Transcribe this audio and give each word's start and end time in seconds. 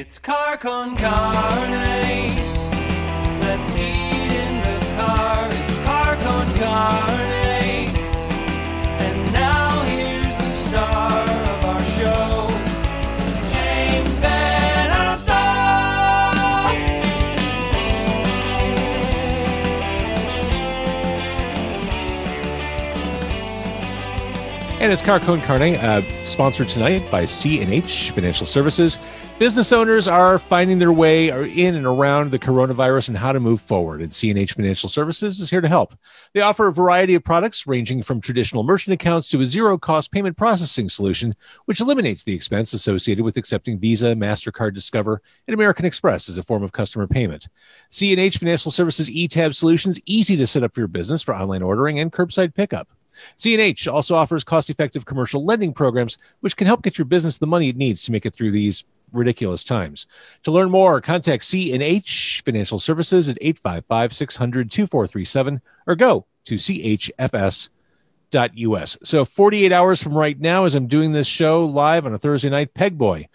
It's 0.00 0.18
car 0.18 0.56
con 0.56 0.96
carne. 0.96 2.34
Let's 3.42 3.76
eat 3.76 4.09
it's 24.92 25.02
Car 25.02 25.20
Con 25.20 25.40
Carne, 25.42 25.76
uh, 25.76 26.02
sponsored 26.24 26.66
tonight 26.66 27.08
by 27.12 27.24
C&H 27.24 28.10
Financial 28.10 28.44
Services. 28.44 28.98
Business 29.38 29.72
owners 29.72 30.08
are 30.08 30.36
finding 30.36 30.80
their 30.80 30.92
way 30.92 31.28
in 31.28 31.76
and 31.76 31.86
around 31.86 32.32
the 32.32 32.40
coronavirus 32.40 33.06
and 33.06 33.16
how 33.16 33.30
to 33.30 33.38
move 33.38 33.60
forward. 33.60 34.02
And 34.02 34.12
C&H 34.12 34.54
Financial 34.54 34.88
Services 34.88 35.38
is 35.38 35.48
here 35.48 35.60
to 35.60 35.68
help. 35.68 35.94
They 36.34 36.40
offer 36.40 36.66
a 36.66 36.72
variety 36.72 37.14
of 37.14 37.22
products 37.22 37.68
ranging 37.68 38.02
from 38.02 38.20
traditional 38.20 38.64
merchant 38.64 38.94
accounts 38.94 39.28
to 39.28 39.40
a 39.40 39.46
zero-cost 39.46 40.10
payment 40.10 40.36
processing 40.36 40.88
solution, 40.88 41.36
which 41.66 41.80
eliminates 41.80 42.24
the 42.24 42.34
expense 42.34 42.72
associated 42.72 43.24
with 43.24 43.36
accepting 43.36 43.78
Visa, 43.78 44.16
MasterCard, 44.16 44.74
Discover, 44.74 45.22
and 45.46 45.54
American 45.54 45.84
Express 45.84 46.28
as 46.28 46.36
a 46.36 46.42
form 46.42 46.64
of 46.64 46.72
customer 46.72 47.06
payment. 47.06 47.48
C&H 47.90 48.38
Financial 48.38 48.72
Services 48.72 49.08
eTab 49.08 49.54
solutions 49.54 50.00
easy 50.04 50.36
to 50.36 50.48
set 50.48 50.64
up 50.64 50.74
for 50.74 50.80
your 50.80 50.88
business 50.88 51.22
for 51.22 51.36
online 51.36 51.62
ordering 51.62 52.00
and 52.00 52.10
curbside 52.10 52.54
pickup. 52.54 52.88
C&H 53.36 53.88
also 53.88 54.14
offers 54.14 54.44
cost-effective 54.44 55.04
commercial 55.04 55.44
lending 55.44 55.72
programs 55.72 56.18
which 56.40 56.56
can 56.56 56.66
help 56.66 56.82
get 56.82 56.98
your 56.98 57.04
business 57.04 57.38
the 57.38 57.46
money 57.46 57.68
it 57.68 57.76
needs 57.76 58.02
to 58.02 58.12
make 58.12 58.26
it 58.26 58.34
through 58.34 58.50
these 58.50 58.84
ridiculous 59.12 59.64
times. 59.64 60.06
To 60.44 60.50
learn 60.50 60.70
more, 60.70 61.00
contact 61.00 61.44
C&H 61.44 62.42
Financial 62.44 62.78
Services 62.78 63.28
at 63.28 63.40
855-600-2437 63.40 65.60
or 65.86 65.96
go 65.96 66.26
to 66.44 66.54
chfs.us. 66.54 67.70
So 69.02 69.24
48 69.24 69.72
hours 69.72 70.02
from 70.02 70.14
right 70.14 70.38
now 70.38 70.64
as 70.64 70.74
I'm 70.74 70.86
doing 70.86 71.12
this 71.12 71.26
show 71.26 71.64
live 71.64 72.06
on 72.06 72.14
a 72.14 72.18
Thursday 72.18 72.50
night, 72.50 72.74
Pegboy 72.74 73.26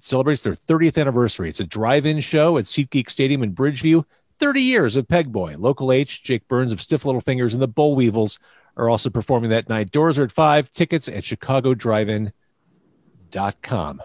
celebrates 0.00 0.42
their 0.42 0.54
30th 0.54 1.00
anniversary. 1.00 1.48
It's 1.48 1.60
a 1.60 1.64
drive-in 1.64 2.20
show 2.20 2.58
at 2.58 2.64
SeatGeek 2.64 3.10
Stadium 3.10 3.42
in 3.42 3.54
Bridgeview. 3.54 4.04
30 4.40 4.60
years 4.60 4.96
of 4.96 5.06
Pegboy. 5.06 5.56
Local 5.58 5.92
H, 5.92 6.22
Jake 6.22 6.48
Burns 6.48 6.72
of 6.72 6.80
Stiff 6.80 7.04
Little 7.04 7.20
Fingers 7.20 7.54
and 7.54 7.62
the 7.62 7.68
Bollweevils 7.68 8.38
are 8.76 8.88
also 8.88 9.10
performing 9.10 9.50
that 9.50 9.68
night. 9.68 9.90
Doors 9.90 10.18
are 10.18 10.24
at 10.24 10.32
5, 10.32 10.70
tickets 10.72 11.08
at 11.08 11.22
chicagodrivein.com. 11.22 12.32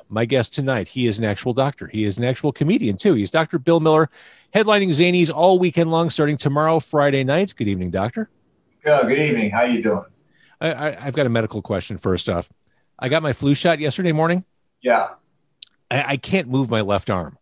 My 0.10 0.26
guest 0.26 0.54
tonight, 0.54 0.88
he 0.88 1.08
is 1.08 1.18
an 1.18 1.26
actual 1.26 1.54
doctor. 1.54 1.88
He 1.88 2.04
is 2.04 2.18
an 2.18 2.24
actual 2.24 2.52
comedian 2.52 2.98
too. 2.98 3.14
He's 3.14 3.32
Dr. 3.32 3.60
Bill 3.60 3.80
Miller, 3.80 4.10
headlining 4.54 4.90
Zanies 4.90 5.32
all 5.34 5.60
weekend 5.60 5.92
long 5.92 6.10
starting 6.10 6.38
tomorrow, 6.38 6.80
Friday 6.80 7.24
night. 7.24 7.54
Good 7.56 7.68
evening, 7.68 7.92
doctor. 7.92 8.30
Good, 8.84 9.08
good 9.08 9.20
evening. 9.20 9.52
How 9.52 9.64
you 9.64 9.84
doing? 9.84 10.06
I, 10.62 10.74
I, 10.74 11.06
I've 11.06 11.14
got 11.14 11.26
a 11.26 11.30
medical 11.30 11.62
question 11.62 11.98
first 11.98 12.30
off. 12.30 12.50
I 12.98 13.10
got 13.10 13.24
my 13.24 13.34
flu 13.34 13.54
shot 13.56 13.80
yesterday 13.80 14.12
morning. 14.12 14.46
Yeah, 14.82 15.10
I, 15.90 16.04
I 16.08 16.18
can't 16.18 16.48
move 16.48 16.70
my 16.70 16.82
left 16.82 17.10
arm. 17.10 17.38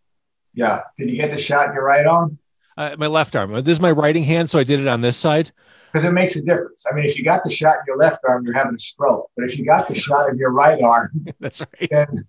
yeah. 0.54 0.82
Did 0.96 1.10
you 1.10 1.16
get 1.16 1.30
the 1.30 1.38
shot 1.38 1.68
in 1.68 1.74
your 1.74 1.84
right 1.84 2.06
arm? 2.06 2.38
Uh, 2.78 2.94
my 2.96 3.08
left 3.08 3.34
arm. 3.34 3.52
This 3.64 3.72
is 3.72 3.80
my 3.80 3.90
writing 3.90 4.22
hand, 4.22 4.48
so 4.48 4.56
I 4.58 4.62
did 4.62 4.78
it 4.78 4.86
on 4.86 5.00
this 5.00 5.16
side. 5.16 5.50
Because 5.92 6.06
it 6.06 6.12
makes 6.12 6.36
a 6.36 6.40
difference. 6.40 6.84
I 6.88 6.94
mean, 6.94 7.06
if 7.06 7.18
you 7.18 7.24
got 7.24 7.42
the 7.42 7.50
shot 7.50 7.74
in 7.74 7.80
your 7.88 7.96
left 7.96 8.20
arm, 8.28 8.44
you're 8.44 8.54
having 8.54 8.74
a 8.74 8.78
stroke. 8.78 9.28
But 9.36 9.46
if 9.46 9.58
you 9.58 9.64
got 9.66 9.88
the 9.88 9.96
shot 9.96 10.28
in 10.30 10.38
your 10.38 10.50
right 10.50 10.80
arm, 10.80 11.26
That's 11.40 11.60
right. 11.60 11.88
then 11.90 12.26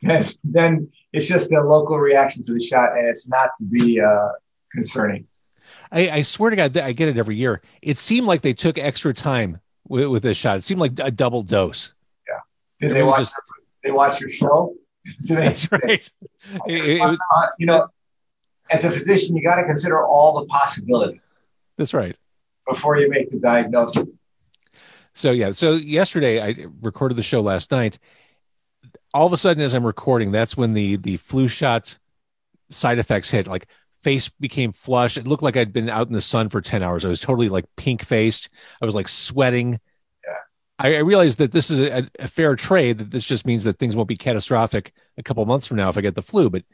then, 0.00 0.24
then 0.42 0.92
it's 1.12 1.28
just 1.28 1.52
a 1.52 1.60
local 1.62 2.00
reaction 2.00 2.42
to 2.42 2.52
the 2.52 2.58
shot, 2.60 2.98
and 2.98 3.06
it's 3.06 3.28
not 3.28 3.50
to 3.58 3.64
be 3.64 4.00
uh, 4.00 4.30
concerning. 4.72 5.28
I, 5.92 6.10
I 6.10 6.22
swear 6.22 6.50
to 6.50 6.56
God, 6.56 6.76
I 6.76 6.90
get 6.90 7.08
it 7.08 7.16
every 7.16 7.36
year. 7.36 7.62
It 7.80 7.96
seemed 7.96 8.26
like 8.26 8.40
they 8.40 8.54
took 8.54 8.78
extra 8.78 9.14
time 9.14 9.60
with, 9.86 10.08
with 10.08 10.24
this 10.24 10.36
shot. 10.36 10.58
It 10.58 10.64
seemed 10.64 10.80
like 10.80 10.98
a 10.98 11.12
double 11.12 11.44
dose. 11.44 11.94
Yeah. 12.26 12.40
Did 12.80 12.96
they 12.96 13.04
watch? 13.04 13.18
just- 13.18 13.34
they 13.84 13.92
watch 13.92 14.20
your 14.20 14.30
show? 14.30 14.74
That's 15.20 15.70
right. 15.70 16.10
It- 16.66 16.90
it- 16.90 17.00
Uh, 17.00 17.46
you 17.60 17.66
know, 17.66 17.86
as 18.70 18.84
a 18.84 18.90
physician, 18.90 19.36
you 19.36 19.42
got 19.42 19.56
to 19.56 19.64
consider 19.64 20.04
all 20.04 20.40
the 20.40 20.46
possibilities 20.46 21.20
that's 21.76 21.94
right. 21.94 22.16
before 22.66 22.98
you 22.98 23.08
make 23.08 23.30
the 23.30 23.38
diagnosis. 23.38 24.08
So 25.14 25.30
yeah, 25.30 25.50
so 25.50 25.74
yesterday 25.74 26.42
I 26.42 26.66
recorded 26.80 27.16
the 27.16 27.22
show 27.22 27.40
last 27.40 27.70
night. 27.70 27.98
All 29.12 29.26
of 29.26 29.32
a 29.32 29.36
sudden, 29.36 29.62
as 29.62 29.74
I'm 29.74 29.84
recording, 29.84 30.32
that's 30.32 30.56
when 30.56 30.72
the 30.72 30.96
the 30.96 31.18
flu 31.18 31.48
shot 31.48 31.98
side 32.70 32.98
effects 32.98 33.30
hit. 33.30 33.46
Like 33.46 33.66
face 34.02 34.28
became 34.28 34.72
flush. 34.72 35.18
It 35.18 35.26
looked 35.26 35.42
like 35.42 35.56
I'd 35.56 35.72
been 35.72 35.90
out 35.90 36.06
in 36.06 36.14
the 36.14 36.20
sun 36.20 36.48
for 36.48 36.60
ten 36.60 36.82
hours. 36.82 37.04
I 37.04 37.08
was 37.08 37.20
totally 37.20 37.50
like 37.50 37.66
pink 37.76 38.04
faced. 38.04 38.48
I 38.80 38.86
was 38.86 38.94
like 38.94 39.08
sweating. 39.08 39.78
Yeah. 40.26 40.36
I, 40.78 40.94
I 40.96 41.00
realized 41.00 41.38
that 41.38 41.52
this 41.52 41.70
is 41.70 41.80
a, 41.80 42.08
a 42.18 42.28
fair 42.28 42.56
trade. 42.56 42.98
That 42.98 43.10
this 43.10 43.26
just 43.26 43.44
means 43.46 43.64
that 43.64 43.78
things 43.78 43.94
won't 43.94 44.08
be 44.08 44.16
catastrophic 44.16 44.92
a 45.18 45.22
couple 45.22 45.44
months 45.44 45.66
from 45.66 45.76
now 45.76 45.90
if 45.90 45.98
I 45.98 46.00
get 46.00 46.14
the 46.14 46.22
flu. 46.22 46.48
But 46.48 46.64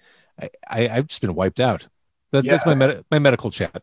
I, 0.40 0.50
I 0.68 0.88
I've 0.88 1.06
just 1.06 1.20
been 1.20 1.34
wiped 1.34 1.60
out. 1.60 1.86
That, 2.30 2.44
That's 2.44 2.66
my 2.66 2.74
med- 2.74 3.04
my 3.10 3.18
medical 3.18 3.50
chat. 3.50 3.82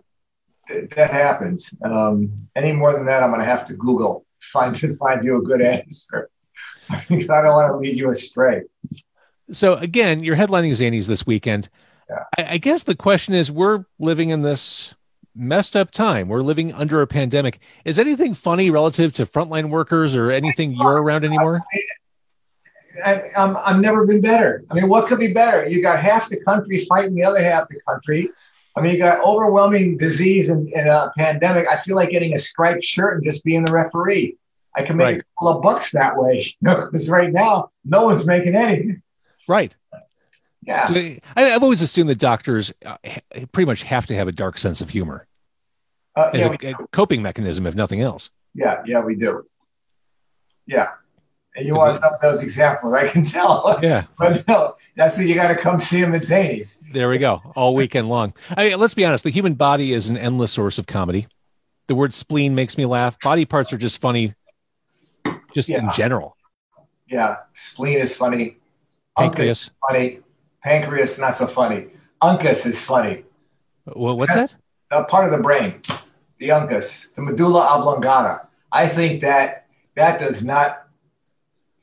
Th- 0.67 0.89
that 0.91 1.11
happens. 1.11 1.73
Um, 1.83 2.47
any 2.55 2.71
more 2.71 2.93
than 2.93 3.05
that, 3.05 3.23
I'm 3.23 3.29
going 3.29 3.39
to 3.39 3.45
have 3.45 3.65
to 3.65 3.73
Google 3.75 4.25
find 4.41 4.75
to 4.75 4.95
find 4.95 5.23
you 5.23 5.37
a 5.37 5.41
good 5.41 5.61
answer 5.61 6.29
because 7.09 7.29
I 7.29 7.41
don't 7.41 7.53
want 7.53 7.71
to 7.71 7.77
lead 7.77 7.97
you 7.97 8.09
astray. 8.09 8.63
So 9.51 9.75
again, 9.75 10.23
you're 10.23 10.35
headlining 10.35 10.71
Zanies 10.71 11.07
this 11.07 11.25
weekend. 11.25 11.69
Yeah. 12.09 12.23
I, 12.37 12.53
I 12.53 12.57
guess 12.57 12.83
the 12.83 12.95
question 12.95 13.33
is, 13.33 13.51
we're 13.51 13.85
living 13.99 14.29
in 14.29 14.41
this 14.41 14.93
messed 15.35 15.75
up 15.75 15.91
time. 15.91 16.27
We're 16.27 16.41
living 16.41 16.73
under 16.73 17.01
a 17.01 17.07
pandemic. 17.07 17.59
Is 17.83 17.99
anything 17.99 18.33
funny 18.33 18.69
relative 18.69 19.13
to 19.13 19.25
frontline 19.25 19.69
workers 19.69 20.15
or 20.15 20.31
anything 20.31 20.71
you're 20.71 21.01
around 21.01 21.25
anymore? 21.25 21.61
I, 23.03 23.23
I'm, 23.35 23.57
I've 23.57 23.79
never 23.81 24.05
been 24.05 24.21
better. 24.21 24.63
I 24.69 24.75
mean, 24.75 24.87
what 24.87 25.07
could 25.07 25.19
be 25.19 25.33
better? 25.33 25.67
You 25.67 25.81
got 25.81 25.99
half 25.99 26.29
the 26.29 26.39
country 26.43 26.79
fighting 26.79 27.15
the 27.15 27.23
other 27.23 27.41
half 27.41 27.63
of 27.63 27.69
the 27.69 27.79
country. 27.87 28.29
I 28.77 28.81
mean, 28.81 28.93
you 28.93 28.99
got 28.99 29.23
overwhelming 29.25 29.97
disease 29.97 30.49
and, 30.49 30.67
and 30.73 30.87
a 30.89 31.11
pandemic. 31.17 31.65
I 31.69 31.77
feel 31.77 31.95
like 31.95 32.09
getting 32.09 32.33
a 32.33 32.37
striped 32.37 32.83
shirt 32.83 33.15
and 33.15 33.23
just 33.23 33.43
being 33.43 33.63
the 33.65 33.71
referee. 33.71 34.37
I 34.77 34.83
can 34.83 34.97
make 34.97 35.05
Right. 35.05 35.19
a 35.21 35.23
couple 35.39 35.57
of 35.57 35.63
bucks 35.63 35.91
that 35.91 36.17
way. 36.17 36.45
Because 36.61 37.09
right 37.09 37.31
now, 37.31 37.71
no 37.85 38.05
one's 38.05 38.25
making 38.25 38.55
anything. 38.55 39.01
Right. 39.47 39.75
Yeah. 40.63 40.85
So 40.85 40.95
I, 40.95 41.19
I've 41.53 41.63
always 41.63 41.81
assumed 41.81 42.09
that 42.09 42.17
doctors 42.19 42.73
uh, 42.85 42.97
pretty 43.51 43.65
much 43.65 43.83
have 43.83 44.05
to 44.07 44.15
have 44.15 44.27
a 44.27 44.31
dark 44.31 44.57
sense 44.57 44.81
of 44.81 44.89
humor 44.89 45.27
Uh, 46.15 46.31
as 46.33 46.39
yeah, 46.41 46.55
a, 46.69 46.73
a 46.73 46.87
coping 46.87 47.21
mechanism, 47.21 47.65
if 47.67 47.75
nothing 47.75 48.01
else. 48.01 48.29
yeah, 48.53 48.81
yeah, 48.85 49.01
we 49.01 49.15
do. 49.15 49.45
Yeah. 50.65 50.89
And 51.55 51.65
you 51.65 51.73
want 51.73 51.95
some 51.95 52.13
of 52.13 52.19
those 52.19 52.43
examples, 52.43 52.93
I 52.93 53.07
can 53.07 53.23
tell. 53.23 53.79
Yeah. 53.81 54.03
But 54.17 54.45
no, 54.47 54.75
that's 54.95 55.17
what 55.17 55.25
you 55.27 55.35
got 55.35 55.47
to 55.47 55.55
come 55.55 55.79
see 55.79 55.99
him 55.99 56.13
at 56.13 56.21
Zanies. 56.21 56.81
There 56.91 57.09
we 57.09 57.17
go. 57.17 57.41
All 57.55 57.73
weekend 57.75 58.09
long. 58.09 58.33
I 58.57 58.69
mean, 58.69 58.79
let's 58.79 58.93
be 58.93 59.05
honest. 59.05 59.23
The 59.23 59.29
human 59.29 59.53
body 59.53 59.93
is 59.93 60.09
an 60.09 60.17
endless 60.17 60.51
source 60.51 60.77
of 60.77 60.85
comedy. 60.85 61.27
The 61.87 61.95
word 61.95 62.13
spleen 62.13 62.55
makes 62.55 62.77
me 62.77 62.85
laugh. 62.85 63.17
Body 63.21 63.45
parts 63.45 63.71
are 63.71 63.77
just 63.77 64.01
funny, 64.01 64.33
just 65.53 65.69
in 65.69 65.89
general. 65.91 66.35
Yeah, 67.07 67.37
spleen 67.53 67.99
is 67.99 68.17
funny. 68.17 68.57
Uncus 69.17 69.49
is 69.49 69.69
Pancreas. 69.69 69.71
funny. 69.87 70.19
Pancreas 70.63 71.19
not 71.19 71.35
so 71.37 71.45
funny. 71.45 71.87
Uncus 72.21 72.65
is 72.65 72.81
funny. 72.81 73.23
Well, 73.85 74.17
what's 74.17 74.33
that? 74.33 74.55
A 74.89 75.03
part 75.03 75.25
of 75.25 75.31
the 75.31 75.37
brain, 75.43 75.81
the 76.39 76.51
uncus, 76.51 77.09
the 77.15 77.21
medulla 77.21 77.61
oblongata. 77.61 78.47
I 78.71 78.87
think 78.87 79.21
that 79.21 79.67
that 79.95 80.19
does 80.19 80.43
not 80.43 80.84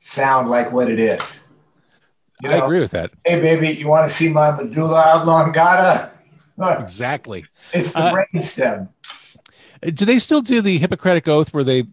sound 0.03 0.49
like 0.49 0.71
what 0.71 0.91
it 0.91 0.99
is. 0.99 1.43
You 2.41 2.49
I 2.49 2.57
agree 2.57 2.79
with 2.81 2.91
that. 2.91 3.11
hey 3.25 3.39
baby, 3.39 3.69
you 3.69 3.87
want 3.87 4.07
to 4.09 4.13
see 4.13 4.27
my 4.29 4.51
medulla 4.51 5.03
oblongata? 5.21 6.11
Exactly. 6.79 7.45
it's 7.73 7.93
the 7.93 7.99
Uh, 7.99 8.11
brain 8.13 8.41
stem. 8.43 8.89
Do 9.81 10.05
they 10.05 10.19
still 10.19 10.41
do 10.41 10.61
the 10.61 10.77
Hippocratic 10.77 11.27
Oath 11.27 11.51
where 11.51 11.63
they 11.63 11.85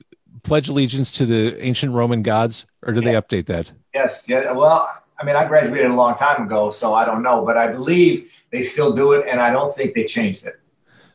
pledge 0.42 0.68
allegiance 0.68 1.10
to 1.12 1.24
the 1.24 1.58
ancient 1.64 1.92
Roman 1.94 2.22
gods, 2.22 2.66
or 2.82 2.92
do 2.92 3.00
they 3.00 3.14
update 3.14 3.46
that? 3.46 3.72
Yes, 3.94 4.24
yeah. 4.28 4.52
Well, 4.52 4.86
I 5.18 5.24
mean, 5.24 5.34
I 5.34 5.46
graduated 5.48 5.90
a 5.90 5.94
long 5.94 6.14
time 6.14 6.42
ago, 6.42 6.70
so 6.70 6.92
I 6.92 7.06
don't 7.06 7.22
know, 7.22 7.42
but 7.44 7.56
I 7.56 7.68
believe 7.68 8.30
they 8.52 8.62
still 8.62 8.92
do 8.92 9.12
it, 9.12 9.26
and 9.26 9.40
I 9.40 9.50
don't 9.50 9.74
think 9.74 9.94
they 9.94 10.04
changed 10.04 10.44
it. 10.44 10.60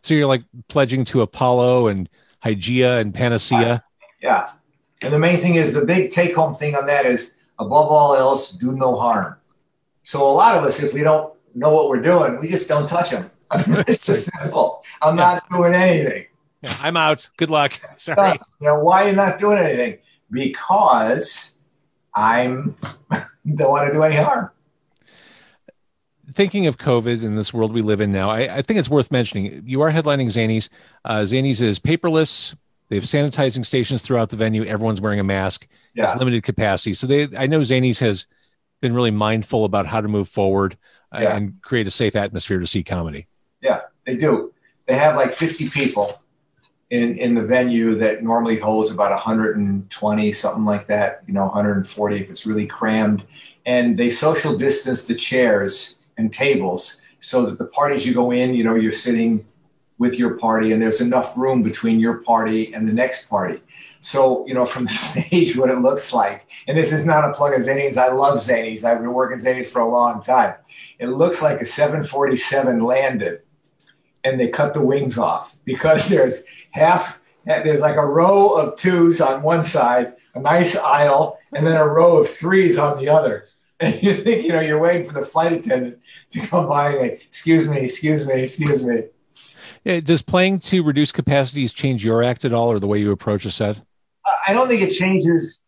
So 0.01 0.15
you're 0.15 0.25
like 0.27 0.43
pledging 0.67 1.05
to 1.05 1.21
Apollo 1.21 1.87
and 1.87 2.09
Hygeia 2.43 2.99
and 2.99 3.13
Panacea. 3.13 3.83
Yeah. 4.21 4.49
And 5.01 5.13
the 5.13 5.19
main 5.19 5.37
thing 5.37 5.55
is 5.55 5.73
the 5.73 5.85
big 5.85 6.11
take 6.11 6.35
home 6.35 6.55
thing 6.55 6.75
on 6.75 6.85
that 6.87 7.05
is 7.05 7.33
above 7.59 7.89
all 7.89 8.15
else, 8.15 8.51
do 8.51 8.73
no 8.73 8.95
harm. 8.95 9.35
So 10.03 10.27
a 10.27 10.31
lot 10.31 10.57
of 10.57 10.63
us, 10.63 10.81
if 10.81 10.93
we 10.93 11.01
don't 11.01 11.33
know 11.53 11.73
what 11.73 11.89
we're 11.89 12.01
doing, 12.01 12.39
we 12.39 12.47
just 12.47 12.69
don't 12.69 12.87
touch 12.87 13.09
them. 13.11 13.29
it's 13.87 14.05
just 14.05 14.29
simple. 14.39 14.83
I'm 15.01 15.15
not 15.15 15.49
doing 15.49 15.73
anything. 15.73 16.25
Yeah, 16.61 16.75
I'm 16.81 16.97
out. 16.97 17.29
Good 17.37 17.49
luck. 17.49 17.79
Sorry. 17.97 18.39
You 18.59 18.67
know, 18.67 18.83
why 18.83 19.03
are 19.05 19.09
you 19.09 19.15
not 19.15 19.39
doing 19.39 19.57
anything? 19.57 19.99
Because 20.31 21.55
I'm 22.13 22.75
don't 23.53 23.69
want 23.69 23.87
to 23.87 23.93
do 23.93 24.03
any 24.03 24.15
harm. 24.15 24.49
thinking 26.31 26.65
of 26.65 26.77
COVID 26.77 27.23
in 27.23 27.35
this 27.35 27.53
world 27.53 27.71
we 27.73 27.81
live 27.81 28.01
in 28.01 28.11
now, 28.11 28.29
I, 28.29 28.57
I 28.57 28.61
think 28.61 28.79
it's 28.79 28.89
worth 28.89 29.11
mentioning. 29.11 29.63
You 29.65 29.81
are 29.81 29.91
headlining 29.91 30.27
Zanies. 30.27 30.69
Uh, 31.03 31.19
Zanies 31.19 31.61
is 31.61 31.79
paperless. 31.79 32.55
They 32.89 32.95
have 32.97 33.05
sanitizing 33.05 33.65
stations 33.65 34.01
throughout 34.01 34.29
the 34.29 34.35
venue. 34.35 34.63
Everyone's 34.63 35.01
wearing 35.01 35.19
a 35.19 35.23
mask. 35.23 35.67
Yeah. 35.95 36.03
It's 36.03 36.15
limited 36.15 36.43
capacity. 36.43 36.93
So 36.93 37.07
they, 37.07 37.27
I 37.37 37.47
know 37.47 37.61
Zanies 37.61 37.99
has 37.99 38.27
been 38.81 38.93
really 38.93 39.11
mindful 39.11 39.65
about 39.65 39.85
how 39.87 40.01
to 40.01 40.07
move 40.07 40.27
forward 40.29 40.77
uh, 41.13 41.19
Yeah. 41.21 41.35
and 41.35 41.61
create 41.61 41.87
a 41.87 41.91
safe 41.91 42.15
atmosphere 42.15 42.59
to 42.59 42.67
see 42.67 42.83
comedy. 42.83 43.27
Yeah, 43.61 43.81
they 44.05 44.15
do. 44.15 44.53
They 44.85 44.95
have 44.95 45.15
like 45.15 45.33
50 45.33 45.69
people 45.69 46.21
in 46.91 47.17
in 47.17 47.33
the 47.33 47.41
venue 47.43 47.95
that 47.95 48.23
normally 48.23 48.59
holds 48.59 48.91
about 48.91 49.09
120, 49.11 50.31
something 50.33 50.65
like 50.65 50.85
that. 50.87 51.23
You 51.27 51.33
know, 51.33 51.45
140 51.45 52.19
if 52.19 52.29
it's 52.29 52.45
really 52.45 52.67
crammed. 52.67 53.23
And 53.65 53.97
they 53.97 54.11
social 54.11 54.55
distance 54.55 55.05
the 55.05 55.15
chairs 55.15 55.97
and 56.17 56.31
tables 56.31 57.01
so 57.19 57.45
that 57.47 57.57
the 57.57 57.65
parties 57.65 58.05
you 58.05 58.13
go 58.13 58.31
in, 58.31 58.53
you 58.53 58.63
know, 58.63 58.75
you're 58.75 58.91
sitting 58.91 59.43
with 59.97 60.19
your 60.19 60.37
party 60.37 60.71
and 60.71 60.81
there's 60.81 61.01
enough 61.01 61.37
room 61.37 61.63
between 61.63 61.99
your 61.99 62.17
party 62.17 62.73
and 62.73 62.87
the 62.87 62.93
next 62.93 63.29
party. 63.29 63.61
So, 64.01 64.45
you 64.45 64.53
know, 64.53 64.65
from 64.65 64.85
the 64.85 64.93
stage, 64.93 65.57
what 65.57 65.69
it 65.69 65.79
looks 65.79 66.13
like, 66.13 66.47
and 66.67 66.77
this 66.77 66.91
is 66.91 67.05
not 67.05 67.29
a 67.29 67.33
plug 67.33 67.53
of 67.53 67.61
Zanies. 67.61 67.97
I 67.97 68.11
love 68.11 68.39
Zanies. 68.39 68.83
I've 68.83 68.99
been 68.99 69.13
working 69.13 69.39
Zanies 69.39 69.69
for 69.69 69.79
a 69.79 69.89
long 69.89 70.21
time. 70.21 70.55
It 70.99 71.07
looks 71.07 71.41
like 71.41 71.61
a 71.61 71.65
747 71.65 72.83
landed 72.83 73.41
and 74.23 74.39
they 74.39 74.49
cut 74.49 74.73
the 74.73 74.85
wings 74.85 75.17
off 75.17 75.55
because 75.63 76.09
there's 76.09 76.43
half, 76.71 77.21
there's 77.45 77.81
like 77.81 77.95
a 77.95 78.05
row 78.05 78.49
of 78.49 78.75
twos 78.75 79.21
on 79.21 79.43
one 79.43 79.63
side, 79.63 80.13
a 80.33 80.39
nice 80.39 80.75
aisle, 80.75 81.39
and 81.53 81.65
then 81.65 81.77
a 81.77 81.87
row 81.87 82.17
of 82.17 82.27
threes 82.27 82.77
on 82.77 82.97
the 82.97 83.09
other. 83.09 83.47
And 83.77 84.01
you 84.01 84.13
think, 84.13 84.45
you 84.45 84.53
know, 84.53 84.61
you're 84.61 84.79
waiting 84.79 85.05
for 85.05 85.11
the 85.11 85.25
flight 85.25 85.51
attendant 85.51 85.99
to 86.29 86.39
come 86.47 86.65
by 86.65 86.95
and, 86.95 87.11
excuse 87.11 87.67
me, 87.67 87.81
excuse 87.81 88.25
me, 88.25 88.43
excuse 88.43 88.85
me. 88.85 89.03
Yeah, 89.85 89.99
does 89.99 90.23
playing 90.23 90.59
to 90.59 90.83
reduce 90.83 91.11
capacities 91.11 91.71
change 91.71 92.03
your 92.03 92.23
act 92.23 92.43
at 92.43 92.53
all 92.53 92.69
or 92.69 92.79
the 92.79 92.87
way 92.87 92.97
you 92.97 93.11
approach 93.11 93.45
a 93.45 93.51
set? 93.51 93.79
I 94.47 94.51
don't 94.51 94.67
think 94.67 94.81
it 94.81 94.91
changes 94.91 95.63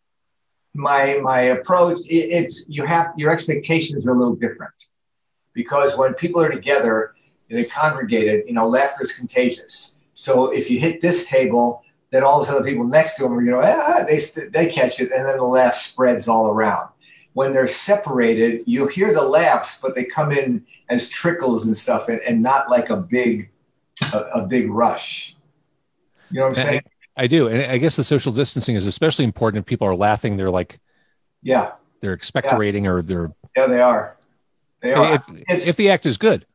my 0.73 1.19
my 1.21 1.39
approach. 1.41 1.99
It, 2.09 2.31
it's 2.31 2.67
you 2.67 2.83
have 2.85 3.13
your 3.15 3.31
expectations 3.31 4.07
are 4.07 4.11
a 4.11 4.17
little 4.17 4.35
different 4.35 4.73
because 5.53 5.97
when 5.97 6.15
people 6.15 6.41
are 6.41 6.49
together 6.49 7.13
and 7.49 7.59
they're 7.59 7.65
congregated, 7.65 8.45
you 8.47 8.53
know, 8.53 8.67
laughter 8.67 9.03
is 9.03 9.13
contagious. 9.13 9.97
So 10.15 10.51
if 10.51 10.69
you 10.69 10.79
hit 10.79 10.99
this 10.99 11.29
table, 11.29 11.83
then 12.09 12.23
all 12.23 12.39
of 12.39 12.43
a 12.43 12.47
sudden 12.47 12.63
the 12.63 12.71
people 12.71 12.85
next 12.85 13.15
to 13.15 13.23
them 13.23 13.33
are, 13.33 13.41
you 13.43 13.51
know, 13.51 13.61
ah, 13.61 14.03
they 14.07 14.19
they 14.49 14.67
catch 14.67 14.99
it, 14.99 15.11
and 15.11 15.27
then 15.27 15.37
the 15.37 15.43
laugh 15.43 15.75
spreads 15.75 16.27
all 16.27 16.47
around. 16.47 16.89
When 17.33 17.53
they're 17.53 17.67
separated, 17.67 18.63
you'll 18.65 18.87
hear 18.87 19.13
the 19.13 19.21
laughs, 19.21 19.79
but 19.79 19.93
they 19.93 20.05
come 20.05 20.31
in 20.31 20.65
as 20.89 21.07
trickles 21.07 21.67
and 21.67 21.77
stuff, 21.77 22.09
and, 22.09 22.19
and 22.21 22.41
not 22.41 22.71
like 22.71 22.89
a 22.89 22.97
big 22.97 23.51
a, 24.13 24.19
a 24.35 24.47
big 24.47 24.69
rush. 24.69 25.35
You 26.31 26.39
know 26.39 26.49
what 26.49 26.57
I'm 26.59 26.65
saying? 26.65 26.81
I 27.15 27.27
do. 27.27 27.47
And 27.47 27.71
I 27.71 27.77
guess 27.77 27.95
the 27.95 28.03
social 28.03 28.31
distancing 28.31 28.75
is 28.75 28.85
especially 28.85 29.25
important 29.25 29.61
if 29.61 29.65
people 29.65 29.87
are 29.87 29.95
laughing. 29.95 30.37
They're 30.37 30.51
like, 30.51 30.79
Yeah, 31.41 31.71
they're 31.99 32.15
expectorating 32.15 32.85
or 32.85 33.01
they're, 33.01 33.31
yeah, 33.55 33.65
they 33.65 33.81
are. 33.81 34.17
They 34.81 34.93
are. 34.93 35.15
if, 35.47 35.67
if 35.67 35.75
the 35.75 35.89
act 35.89 36.05
is 36.05 36.17
good. 36.17 36.45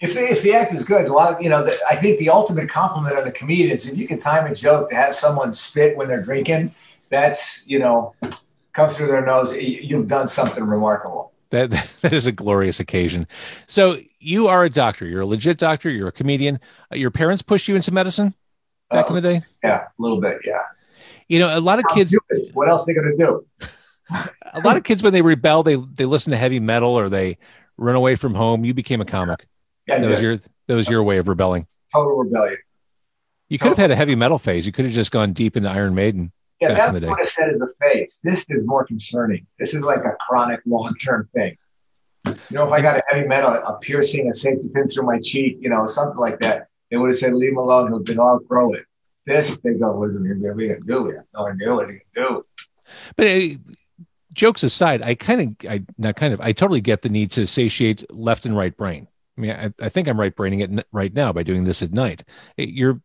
if 0.00 0.14
the, 0.14 0.20
if 0.20 0.42
the 0.42 0.54
act 0.54 0.72
is 0.72 0.84
good, 0.84 1.06
a 1.08 1.12
lot 1.12 1.34
of 1.34 1.42
you 1.42 1.48
know, 1.48 1.64
the, 1.64 1.76
I 1.90 1.96
think 1.96 2.20
the 2.20 2.30
ultimate 2.30 2.68
compliment 2.68 3.18
on 3.18 3.24
the 3.24 3.32
comedian 3.32 3.70
is 3.70 3.90
if 3.90 3.98
you 3.98 4.06
can 4.06 4.18
time 4.18 4.50
a 4.50 4.54
joke 4.54 4.90
to 4.90 4.96
have 4.96 5.14
someone 5.14 5.52
spit 5.52 5.96
when 5.96 6.06
they're 6.06 6.22
drinking, 6.22 6.74
that's 7.08 7.66
you 7.66 7.80
know, 7.80 8.14
comes 8.72 8.96
through 8.96 9.08
their 9.08 9.26
nose. 9.26 9.56
You've 9.56 10.06
done 10.06 10.28
something 10.28 10.62
remarkable. 10.62 11.32
That, 11.50 11.70
that 12.02 12.12
is 12.12 12.26
a 12.26 12.32
glorious 12.32 12.80
occasion. 12.80 13.26
So 13.66 13.96
you 14.20 14.48
are 14.48 14.64
a 14.64 14.70
doctor. 14.70 15.06
You're 15.06 15.22
a 15.22 15.26
legit 15.26 15.58
doctor. 15.58 15.88
You're 15.90 16.08
a 16.08 16.12
comedian. 16.12 16.60
Uh, 16.92 16.96
your 16.96 17.10
parents 17.10 17.42
pushed 17.42 17.68
you 17.68 17.76
into 17.76 17.92
medicine 17.92 18.34
back 18.90 19.06
Uh, 19.06 19.08
in 19.08 19.14
the 19.14 19.20
day. 19.22 19.42
yeah, 19.64 19.82
a 19.84 19.88
little 19.98 20.20
bit. 20.20 20.38
Yeah. 20.44 20.58
You 21.28 21.38
know, 21.38 21.56
a 21.56 21.60
lot 21.60 21.78
of 21.78 21.84
kids, 21.94 22.10
Do 22.12 22.18
it. 22.30 22.50
What 22.54 22.68
else 22.68 22.84
are 22.88 22.92
they 22.94 23.00
going 23.00 23.16
to 23.16 23.24
do? 23.24 23.46
a 24.52 24.60
lot 24.64 24.76
of 24.76 24.84
kids 24.84 25.02
when 25.02 25.12
they 25.12 25.22
rebel, 25.22 25.62
they 25.62 25.76
they 25.76 26.04
listen 26.06 26.30
to 26.30 26.36
heavy 26.36 26.60
metal 26.60 26.90
or 26.98 27.08
they 27.08 27.36
run 27.76 27.96
away 27.96 28.16
from 28.16 28.34
home. 28.34 28.64
You 28.64 28.72
became 28.74 29.00
a 29.00 29.04
comic. 29.04 29.46
Yeah, 29.86 30.00
That 30.00 30.10
was 30.10 30.22
your 30.22 30.36
that 30.66 30.74
was 30.74 30.88
your 30.88 31.02
way 31.02 31.18
of 31.18 31.28
rebelling. 31.28 31.66
total 31.92 32.16
rebellion. 32.16 32.56
You 33.50 33.58
could 33.58 33.68
have 33.68 33.78
had 33.78 33.90
a 33.90 33.96
heavy 33.96 34.14
metal 34.16 34.38
phase. 34.38 34.66
You 34.66 34.72
could 34.72 34.84
have 34.84 34.92
just 34.94 35.10
gone 35.12 35.32
deep 35.32 35.56
into 35.56 35.70
Iron 35.70 35.94
Maiden. 35.94 36.32
Yeah, 36.60 36.70
in 36.70 36.74
that's 36.74 37.06
what 37.06 37.20
I 37.20 37.24
said 37.24 37.54
is 37.54 37.60
a 37.60 37.68
face. 37.80 38.20
This 38.22 38.46
is 38.50 38.64
more 38.66 38.84
concerning. 38.84 39.46
This 39.58 39.74
is 39.74 39.84
like 39.84 40.04
a 40.04 40.16
chronic, 40.26 40.60
long-term 40.66 41.28
thing. 41.34 41.56
You 42.26 42.34
know, 42.50 42.64
if 42.64 42.72
I 42.72 42.80
got 42.80 42.98
a 42.98 43.02
heavy 43.08 43.26
metal, 43.26 43.50
a 43.50 43.78
piercing, 43.80 44.28
a 44.30 44.34
safety 44.34 44.68
pin 44.74 44.88
through 44.88 45.06
my 45.06 45.20
cheek, 45.20 45.58
you 45.60 45.70
know, 45.70 45.86
something 45.86 46.18
like 46.18 46.40
that, 46.40 46.66
they 46.90 46.96
would 46.96 47.08
have 47.08 47.16
said, 47.16 47.32
"Leave 47.32 47.52
him 47.52 47.58
alone. 47.58 47.88
He'll, 47.88 48.04
he'll 48.04 48.22
outgrow 48.22 48.72
it." 48.72 48.84
This, 49.24 49.60
they 49.60 49.74
go, 49.74 49.92
"What 49.92 50.10
is 50.10 50.16
it? 50.16 50.20
What 50.20 50.26
are 50.26 50.60
you 50.60 50.68
gonna 50.68 50.80
do? 50.80 51.02
We 51.04 51.14
have 51.14 51.24
no 51.32 51.46
idea 51.46 51.74
what 51.74 51.88
he 51.88 51.98
can 51.98 52.02
do." 52.14 52.46
But 53.16 53.26
uh, 53.26 53.40
jokes 54.32 54.62
aside, 54.62 55.02
I 55.02 55.14
kind 55.14 55.40
of, 55.40 55.70
I 55.70 55.84
not 55.96 56.16
kind 56.16 56.34
of, 56.34 56.40
I 56.40 56.52
totally 56.52 56.80
get 56.80 57.02
the 57.02 57.08
need 57.08 57.30
to 57.32 57.46
satiate 57.46 58.04
left 58.12 58.46
and 58.46 58.56
right 58.56 58.76
brain. 58.76 59.06
I 59.36 59.40
mean, 59.40 59.50
I, 59.52 59.72
I 59.80 59.88
think 59.88 60.08
I'm 60.08 60.18
right 60.18 60.34
braining 60.34 60.60
it 60.60 60.86
right 60.92 61.14
now 61.14 61.32
by 61.32 61.44
doing 61.44 61.64
this 61.64 61.82
at 61.82 61.92
night. 61.92 62.24
You're 62.56 63.00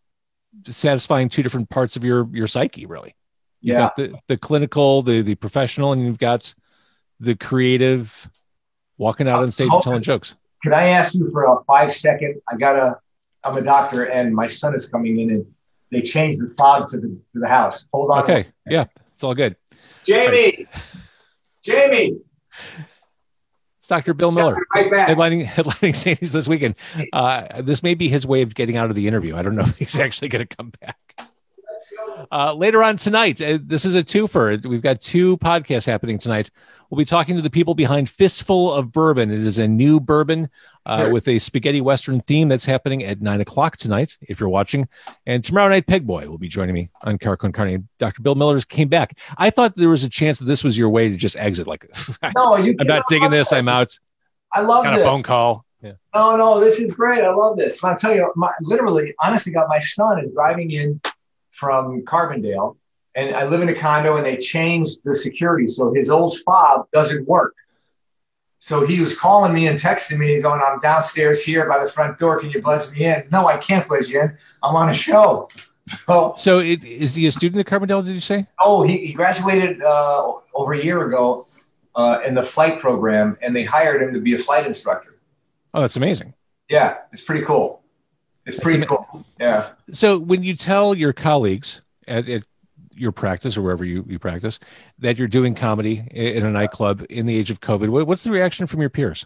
satisfying 0.65 1.29
two 1.29 1.43
different 1.43 1.69
parts 1.69 1.95
of 1.95 2.03
your 2.03 2.27
your 2.33 2.47
psyche, 2.47 2.85
really. 2.85 3.15
You've 3.63 3.73
Yeah. 3.75 3.79
got 3.79 3.95
the 3.95 4.13
the 4.27 4.37
clinical, 4.37 5.01
the 5.01 5.21
the 5.21 5.35
professional, 5.35 5.93
and 5.93 6.05
you've 6.05 6.19
got 6.19 6.53
the 7.19 7.33
creative, 7.35 8.29
walking 8.97 9.27
out 9.29 9.41
on 9.41 9.51
stage 9.51 9.69
and 9.71 9.81
telling 9.81 10.01
jokes. 10.03 10.35
Can 10.63 10.73
I 10.73 10.89
ask 10.89 11.15
you 11.15 11.29
for 11.31 11.45
a 11.45 11.63
five-second? 11.65 12.41
I 12.51 12.57
gotta. 12.57 12.97
I'm 13.45 13.55
a 13.57 13.61
doctor, 13.61 14.03
and 14.05 14.33
my 14.35 14.47
son 14.47 14.75
is 14.75 14.87
coming 14.87 15.19
in, 15.19 15.29
and 15.31 15.45
they 15.91 16.01
changed 16.01 16.39
the 16.39 16.53
fog 16.57 16.89
to 16.89 16.97
the 16.97 17.07
to 17.07 17.39
the 17.39 17.47
house. 17.47 17.87
Hold 17.93 18.11
on. 18.11 18.23
Okay, 18.23 18.47
yeah, 18.69 18.85
it's 19.13 19.23
all 19.23 19.33
good. 19.33 19.55
Jamie. 20.05 20.67
Jamie. 21.63 22.17
It's 23.79 23.87
Dr. 23.87 24.13
Bill 24.13 24.31
Miller. 24.31 24.57
Right 24.73 24.89
headlining 24.91 25.45
headlining 25.45 25.93
Zanies 25.93 26.31
this 26.31 26.47
weekend. 26.47 26.75
Uh, 27.11 27.61
this 27.61 27.83
may 27.83 27.93
be 27.95 28.07
his 28.09 28.25
way 28.27 28.41
of 28.41 28.53
getting 28.55 28.75
out 28.77 28.89
of 28.89 28.95
the 28.95 29.07
interview. 29.07 29.35
I 29.35 29.43
don't 29.43 29.55
know 29.55 29.63
if 29.63 29.77
he's 29.77 29.99
actually 29.99 30.29
going 30.29 30.45
to 30.47 30.55
come 30.55 30.71
back. 30.81 30.97
Uh, 32.31 32.53
later 32.53 32.83
on 32.83 32.97
tonight, 32.97 33.41
uh, 33.41 33.57
this 33.63 33.85
is 33.85 33.95
a 33.95 34.03
twofer. 34.03 34.63
We've 34.65 34.81
got 34.81 35.01
two 35.01 35.37
podcasts 35.37 35.85
happening 35.85 36.17
tonight. 36.17 36.49
We'll 36.89 36.97
be 36.97 37.05
talking 37.05 37.35
to 37.35 37.41
the 37.41 37.49
people 37.49 37.75
behind 37.75 38.07
Fistful 38.09 38.73
of 38.73 38.91
Bourbon. 38.91 39.31
It 39.31 39.41
is 39.41 39.57
a 39.59 39.67
new 39.67 39.99
bourbon 39.99 40.49
uh, 40.85 41.03
Sure. 41.05 41.11
with 41.11 41.27
a 41.27 41.39
spaghetti 41.39 41.81
western 41.81 42.21
theme 42.21 42.49
that's 42.49 42.65
happening 42.65 43.03
at 43.03 43.21
nine 43.21 43.41
o'clock 43.41 43.77
tonight. 43.77 44.17
If 44.21 44.39
you're 44.39 44.49
watching, 44.49 44.87
and 45.25 45.43
tomorrow 45.43 45.69
night, 45.69 45.87
Pegboy 45.87 46.27
will 46.27 46.37
be 46.37 46.47
joining 46.47 46.75
me 46.75 46.89
on 47.03 47.17
Car 47.17 47.37
Con 47.37 47.51
Carne. 47.51 47.87
Dr. 47.99 48.21
Bill 48.21 48.35
Miller's 48.35 48.65
came 48.65 48.89
back. 48.89 49.17
I 49.37 49.49
thought 49.49 49.75
there 49.75 49.89
was 49.89 50.03
a 50.03 50.09
chance 50.09 50.39
that 50.39 50.45
this 50.45 50.63
was 50.63 50.77
your 50.77 50.89
way 50.89 51.09
to 51.09 51.15
just 51.17 51.35
exit. 51.37 51.67
Like, 51.67 51.85
No, 52.35 52.57
you. 52.57 52.75
I'm 52.79 52.87
not 52.87 53.03
digging 53.07 53.31
this. 53.31 53.51
I'm 53.51 53.67
out. 53.67 53.97
I 54.53 54.61
love 54.61 54.83
Got 54.83 54.93
a 54.93 54.97
this. 54.97 55.05
phone 55.05 55.23
call. 55.23 55.65
Yeah. 55.81 55.93
No, 56.15 56.37
no, 56.37 56.59
this 56.59 56.79
is 56.79 56.91
great. 56.93 57.23
I 57.23 57.33
love 57.33 57.57
this. 57.57 57.83
I'm 57.83 57.97
telling 57.97 58.17
you, 58.17 58.31
my, 58.37 58.51
literally, 58.61 59.13
honestly, 59.19 59.51
God, 59.51 59.65
my 59.67 59.79
son 59.79 60.23
is 60.23 60.31
driving 60.33 60.71
in 60.71 61.01
from 61.53 62.01
Carbondale, 62.01 62.75
and 63.15 63.35
I 63.35 63.45
live 63.45 63.61
in 63.61 63.69
a 63.69 63.75
condo, 63.75 64.17
and 64.17 64.25
they 64.25 64.37
changed 64.37 65.03
the 65.03 65.15
security, 65.15 65.67
so 65.67 65.93
his 65.93 66.09
old 66.09 66.35
fob 66.39 66.87
doesn't 66.91 67.27
work. 67.27 67.53
So 68.59 68.85
he 68.87 68.99
was 68.99 69.17
calling 69.19 69.53
me 69.53 69.67
and 69.67 69.77
texting 69.77 70.17
me, 70.19 70.39
going, 70.41 70.61
"I'm 70.65 70.79
downstairs 70.79 71.43
here 71.43 71.67
by 71.67 71.83
the 71.83 71.89
front 71.89 72.17
door. 72.17 72.39
Can 72.39 72.49
you 72.49 72.61
buzz 72.61 72.93
me 72.93 73.05
in?" 73.05 73.25
No, 73.31 73.45
I 73.47 73.57
can't 73.57 73.87
buzz 73.87 74.09
you 74.09 74.21
in. 74.21 74.37
I'm 74.63 74.75
on 74.75 74.89
a 74.89 74.93
show. 74.93 75.49
So, 75.85 76.33
So, 76.37 76.59
it, 76.59 76.81
is 76.81 77.13
he 77.13 77.27
a 77.27 77.31
student 77.31 77.59
at 77.59 77.65
Carbondale? 77.65 78.05
Did 78.05 78.13
you 78.13 78.21
say? 78.21 78.47
oh, 78.57 78.83
he, 78.83 79.05
he 79.05 79.11
graduated 79.11 79.81
uh, 79.83 80.31
over 80.55 80.71
a 80.71 80.77
year 80.81 81.05
ago 81.05 81.45
uh, 81.93 82.21
in 82.25 82.35
the 82.35 82.43
flight 82.43 82.79
program, 82.79 83.37
and 83.41 83.53
they 83.53 83.65
hired 83.65 84.01
him 84.01 84.13
to 84.13 84.21
be 84.21 84.33
a 84.33 84.37
flight 84.37 84.65
instructor. 84.65 85.19
Oh, 85.73 85.81
that's 85.81 85.97
amazing. 85.97 86.35
Yeah, 86.69 86.99
it's 87.11 87.25
pretty 87.25 87.43
cool. 87.45 87.82
It's 88.45 88.59
pretty 88.59 88.85
cool. 88.85 89.25
Yeah. 89.39 89.69
So, 89.91 90.19
when 90.19 90.43
you 90.43 90.55
tell 90.55 90.95
your 90.95 91.13
colleagues 91.13 91.81
at, 92.07 92.27
at 92.27 92.43
your 92.95 93.11
practice 93.11 93.57
or 93.57 93.61
wherever 93.61 93.85
you, 93.85 94.05
you 94.07 94.19
practice 94.19 94.59
that 94.99 95.17
you're 95.17 95.27
doing 95.27 95.55
comedy 95.55 96.07
in 96.11 96.45
a 96.45 96.51
nightclub 96.51 97.05
in 97.09 97.25
the 97.25 97.37
age 97.37 97.51
of 97.51 97.61
COVID, 97.61 97.89
what's 97.89 98.23
the 98.23 98.31
reaction 98.31 98.67
from 98.67 98.81
your 98.81 98.89
peers? 98.89 99.25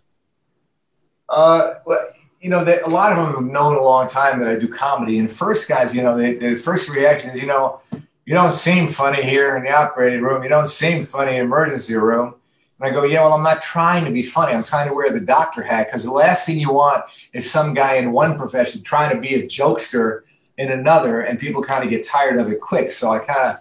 Uh, 1.30 1.76
well, 1.86 2.00
you 2.40 2.50
know, 2.50 2.64
they, 2.64 2.80
a 2.82 2.88
lot 2.88 3.12
of 3.12 3.18
them 3.18 3.34
have 3.36 3.52
known 3.52 3.76
a 3.76 3.82
long 3.82 4.08
time 4.08 4.40
that 4.40 4.48
I 4.48 4.56
do 4.56 4.68
comedy. 4.68 5.20
And 5.20 5.32
first 5.32 5.68
guys, 5.68 5.96
you 5.96 6.04
know, 6.04 6.16
they, 6.16 6.36
the 6.36 6.56
first 6.56 6.90
reaction 6.90 7.32
is, 7.32 7.42
you 7.42 7.48
know, 7.48 7.82
you 7.92 8.34
don't 8.34 8.54
seem 8.54 8.88
funny 8.88 9.24
here 9.24 9.58
in 9.58 9.64
the 9.64 9.72
operating 9.72 10.22
room. 10.22 10.44
You 10.44 10.50
don't 10.50 10.70
seem 10.70 11.06
funny 11.06 11.38
in 11.38 11.44
emergency 11.44 11.96
room. 11.96 12.36
And 12.80 12.90
I 12.90 12.94
go, 12.94 13.04
yeah, 13.04 13.22
well, 13.22 13.34
I'm 13.34 13.44
not 13.44 13.62
trying 13.62 14.06
to 14.06 14.12
be 14.12 14.22
funny. 14.22 14.54
I'm 14.54 14.64
trying 14.64 14.88
to 14.88 14.94
wear 14.94 15.10
the 15.10 15.20
doctor 15.20 15.64
hat 15.64 15.88
because 15.88 16.04
the 16.04 16.12
last 16.12 16.46
thing 16.46 16.60
you 16.60 16.72
want 16.72 17.06
is 17.34 17.50
some 17.50 17.74
guy 17.74 17.96
in 17.96 18.12
one 18.12 18.38
profession 18.38 18.84
trying 18.84 19.14
to 19.16 19.20
be 19.20 19.36
a 19.36 19.44
jokester 19.44 20.22
in 20.58 20.72
another, 20.72 21.22
and 21.22 21.40
people 21.40 21.64
kind 21.64 21.84
of 21.84 21.90
get 21.90 22.06
tired 22.06 22.38
of 22.38 22.50
it 22.50 22.62
quick. 22.62 22.92
So 22.92 23.12
I 23.12 23.20
kind 23.20 23.52
of 23.52 23.58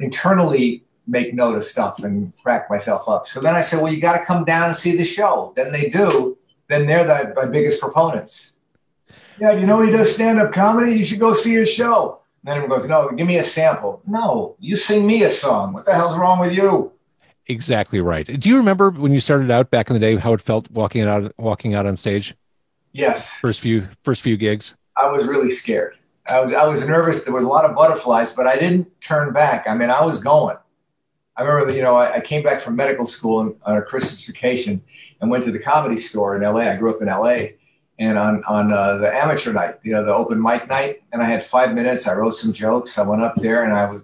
internally 0.00 0.84
make 1.06 1.34
note 1.34 1.56
of 1.56 1.64
stuff 1.64 2.04
and 2.04 2.32
crack 2.42 2.68
myself 2.68 3.08
up. 3.08 3.26
So 3.26 3.40
then 3.40 3.54
I 3.54 3.60
said, 3.60 3.80
well, 3.82 3.92
you 3.92 4.00
got 4.00 4.18
to 4.18 4.24
come 4.24 4.44
down 4.44 4.66
and 4.66 4.76
see 4.76 4.96
the 4.96 5.04
show. 5.04 5.52
Then 5.56 5.72
they 5.72 5.88
do. 5.88 6.36
then 6.68 6.86
they're 6.86 7.04
the, 7.04 7.32
my 7.34 7.46
biggest 7.46 7.80
proponents. 7.80 8.54
Yeah, 9.40 9.52
you 9.52 9.66
know 9.66 9.80
he 9.80 9.90
does 9.90 10.12
stand 10.12 10.38
up 10.38 10.52
comedy. 10.52 10.96
You 10.96 11.04
should 11.04 11.20
go 11.20 11.32
see 11.32 11.54
his 11.54 11.70
show. 11.70 12.20
And 12.42 12.50
then 12.50 12.56
everyone 12.58 12.78
goes, 12.78 12.88
no, 12.88 13.10
give 13.10 13.26
me 13.26 13.38
a 13.38 13.44
sample. 13.44 14.02
No, 14.06 14.56
you 14.60 14.76
sing 14.76 15.06
me 15.06 15.24
a 15.24 15.30
song. 15.30 15.72
What 15.72 15.86
the 15.86 15.94
hell's 15.94 16.16
wrong 16.16 16.40
with 16.40 16.52
you? 16.52 16.92
Exactly 17.48 18.00
right. 18.00 18.26
Do 18.26 18.48
you 18.48 18.56
remember 18.58 18.90
when 18.90 19.12
you 19.12 19.20
started 19.20 19.50
out 19.50 19.70
back 19.70 19.88
in 19.88 19.94
the 19.94 20.00
day 20.00 20.16
how 20.16 20.34
it 20.34 20.42
felt 20.42 20.70
walking 20.70 21.02
out 21.02 21.32
walking 21.38 21.74
out 21.74 21.86
on 21.86 21.96
stage? 21.96 22.34
Yes. 22.92 23.38
First 23.38 23.60
few 23.60 23.88
first 24.02 24.22
few 24.22 24.36
gigs. 24.36 24.76
I 24.96 25.10
was 25.10 25.26
really 25.26 25.50
scared. 25.50 25.96
I 26.26 26.40
was 26.40 26.52
I 26.52 26.66
was 26.66 26.86
nervous. 26.86 27.24
There 27.24 27.32
was 27.32 27.44
a 27.44 27.48
lot 27.48 27.64
of 27.64 27.74
butterflies, 27.74 28.34
but 28.34 28.46
I 28.46 28.58
didn't 28.58 29.00
turn 29.00 29.32
back. 29.32 29.66
I 29.66 29.74
mean, 29.74 29.88
I 29.90 30.04
was 30.04 30.22
going. 30.22 30.56
I 31.36 31.42
remember 31.42 31.70
that 31.70 31.76
you 31.76 31.82
know 31.82 31.96
I, 31.96 32.16
I 32.16 32.20
came 32.20 32.42
back 32.42 32.60
from 32.60 32.76
medical 32.76 33.06
school 33.06 33.38
on, 33.38 33.56
on 33.64 33.76
a 33.76 33.82
Christmas 33.82 34.26
vacation 34.26 34.82
and 35.20 35.30
went 35.30 35.44
to 35.44 35.50
the 35.50 35.58
comedy 35.58 35.96
store 35.96 36.36
in 36.36 36.42
LA. 36.42 36.60
I 36.60 36.76
grew 36.76 36.94
up 36.94 37.00
in 37.00 37.08
LA, 37.08 37.54
and 37.98 38.18
on 38.18 38.44
on 38.44 38.72
uh, 38.72 38.98
the 38.98 39.14
amateur 39.14 39.54
night, 39.54 39.76
you 39.82 39.92
know, 39.92 40.04
the 40.04 40.14
open 40.14 40.42
mic 40.42 40.68
night, 40.68 41.02
and 41.12 41.22
I 41.22 41.26
had 41.26 41.42
five 41.42 41.74
minutes. 41.74 42.06
I 42.06 42.14
wrote 42.14 42.34
some 42.36 42.52
jokes. 42.52 42.98
I 42.98 43.06
went 43.06 43.22
up 43.22 43.36
there 43.36 43.64
and 43.64 43.72
I 43.72 43.90
was 43.90 44.02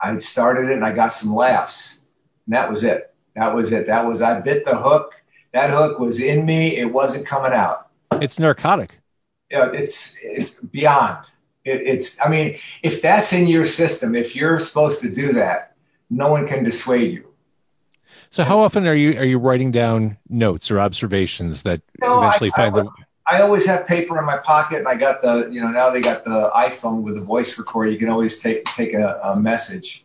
I 0.00 0.16
started 0.18 0.68
it 0.68 0.74
and 0.74 0.84
I 0.84 0.92
got 0.92 1.12
some 1.12 1.32
laughs, 1.32 2.00
and 2.46 2.54
that 2.54 2.70
was 2.70 2.84
it. 2.84 3.12
That 3.34 3.54
was 3.54 3.72
it. 3.72 3.86
That 3.86 4.06
was 4.06 4.22
I 4.22 4.40
bit 4.40 4.64
the 4.64 4.76
hook. 4.76 5.22
That 5.52 5.70
hook 5.70 5.98
was 5.98 6.20
in 6.20 6.46
me. 6.46 6.76
It 6.76 6.86
wasn't 6.86 7.26
coming 7.26 7.52
out. 7.52 7.88
It's 8.12 8.38
narcotic. 8.38 8.98
Yeah, 9.50 9.70
it's 9.72 10.18
it's 10.22 10.52
beyond. 10.70 11.30
It, 11.64 11.82
it's 11.82 12.18
I 12.24 12.28
mean, 12.28 12.56
if 12.82 13.02
that's 13.02 13.32
in 13.32 13.46
your 13.46 13.66
system, 13.66 14.14
if 14.14 14.34
you're 14.34 14.60
supposed 14.60 15.00
to 15.02 15.10
do 15.10 15.32
that, 15.32 15.74
no 16.10 16.28
one 16.28 16.46
can 16.46 16.64
dissuade 16.64 17.12
you. 17.12 17.26
So 18.30 18.44
how 18.44 18.58
often 18.58 18.86
are 18.86 18.94
you 18.94 19.18
are 19.18 19.24
you 19.24 19.38
writing 19.38 19.70
down 19.70 20.18
notes 20.28 20.70
or 20.70 20.80
observations 20.80 21.62
that 21.62 21.82
No, 22.00 22.18
eventually 22.18 22.50
I- 22.54 22.56
find 22.56 22.76
I- 22.76 22.80
the 22.80 22.90
I 23.28 23.40
always 23.40 23.66
have 23.66 23.88
paper 23.88 24.16
in 24.20 24.24
my 24.24 24.38
pocket, 24.38 24.78
and 24.78 24.86
I 24.86 24.94
got 24.94 25.20
the 25.20 25.48
you 25.50 25.60
know 25.60 25.68
now 25.68 25.90
they 25.90 26.00
got 26.00 26.22
the 26.24 26.50
iPhone 26.54 27.02
with 27.02 27.16
the 27.16 27.20
voice 27.22 27.58
recorder. 27.58 27.90
You 27.90 27.98
can 27.98 28.08
always 28.08 28.38
take 28.38 28.64
take 28.66 28.94
a, 28.94 29.18
a 29.22 29.36
message. 29.36 30.04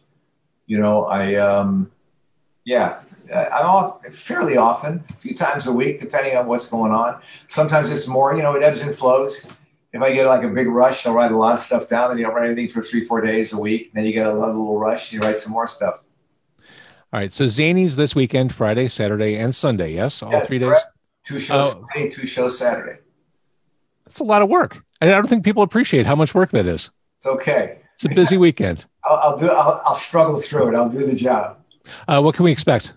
You 0.66 0.80
know, 0.80 1.06
I 1.06 1.36
um, 1.36 1.92
yeah, 2.72 3.00
uh, 3.34 3.50
I'm 3.51 3.66
off 3.66 4.06
fairly 4.08 4.56
often, 4.56 5.04
a 5.10 5.13
few 5.13 5.36
times 5.36 5.68
a 5.68 5.74
week, 5.74 6.00
depending 6.00 6.38
on 6.38 6.48
what's 6.48 6.68
going 6.70 6.94
on. 6.94 7.20
Sometimes 7.48 7.90
it's 7.92 8.08
more. 8.08 8.34
You 8.36 8.44
know, 8.44 8.54
it 8.56 8.63
ebbs 8.63 8.82
and 8.82 8.96
flows. 8.96 9.46
If 9.94 10.01
I 10.01 10.13
get 10.13 10.25
like 10.25 10.44
a 10.44 10.48
big 10.48 10.68
rush, 10.70 11.06
I'll 11.06 11.13
write 11.13 11.34
a 11.34 11.38
lot 11.38 11.54
of 11.54 11.60
stuff 11.60 11.90
down. 11.90 12.10
Then 12.10 12.18
you 12.18 12.24
don't 12.25 12.34
write 12.34 12.46
anything 12.46 12.70
for 12.70 12.82
three, 12.82 13.04
four 13.04 13.20
days 13.20 13.51
a 13.51 13.60
week. 13.60 13.92
Then 13.94 14.06
you 14.06 14.13
get 14.13 14.25
a 14.25 14.34
little, 14.34 14.80
rush, 14.80 15.12
you 15.12 15.20
write 15.20 15.36
some 15.36 15.51
more 15.51 15.68
stuff. 15.68 15.96
All 17.13 17.20
right. 17.20 17.34
So 17.34 17.44
Zanies 17.44 17.96
this 17.98 18.16
weekend, 18.16 18.54
Friday, 18.54 18.88
Saturday, 18.88 19.36
and 19.36 19.54
Sunday. 19.54 19.94
Yes, 19.94 20.24
all 20.24 20.32
Yeah, 20.32 20.46
three 20.46 20.60
days. 20.60 20.78
Two 21.25 21.40
shows 21.40 21.75
Oh. 21.75 21.86
Friday, 21.92 22.10
two 22.10 22.25
shows 22.25 22.58
Saturday. 22.58 23.00
That's 24.06 24.22
a 24.22 24.24
lot 24.24 24.42
of 24.42 24.48
work. 24.50 24.82
And 25.01 25.12
I 25.12 25.16
don't 25.16 25.28
think 25.28 25.44
people 25.44 25.62
appreciate 25.63 26.06
how 26.06 26.16
much 26.16 26.34
work 26.34 26.51
that 26.51 26.66
is. 26.66 26.90
It's 27.18 27.28
okay. 27.28 27.80
It's 27.96 28.06
a 28.06 28.10
busy 28.10 28.38
weekend. 28.48 28.86
I'll, 29.04 29.18
I'll 29.18 29.38
do. 29.38 29.50
I'll, 29.50 29.82
I'll 29.86 29.96
struggle 29.96 30.38
through 30.38 30.70
it. 30.70 30.75
I'll 30.75 30.90
do 30.90 31.06
the 31.06 31.16
job. 31.16 31.58
Uh, 32.08 32.22
what 32.22 32.36
can 32.36 32.46
we 32.46 32.52
expect? 32.52 32.94